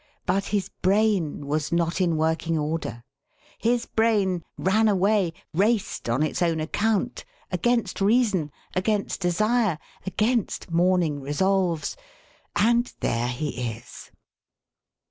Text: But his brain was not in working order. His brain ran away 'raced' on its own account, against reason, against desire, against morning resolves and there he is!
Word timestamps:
But 0.25 0.45
his 0.45 0.69
brain 0.81 1.45
was 1.45 1.71
not 1.71 2.01
in 2.01 2.17
working 2.17 2.57
order. 2.57 3.03
His 3.59 3.85
brain 3.85 4.43
ran 4.57 4.87
away 4.87 5.31
'raced' 5.53 6.09
on 6.09 6.23
its 6.23 6.41
own 6.41 6.59
account, 6.59 7.23
against 7.51 8.01
reason, 8.01 8.51
against 8.75 9.19
desire, 9.21 9.77
against 10.03 10.71
morning 10.71 11.19
resolves 11.21 11.95
and 12.55 12.91
there 13.01 13.27
he 13.27 13.73
is! 13.77 14.09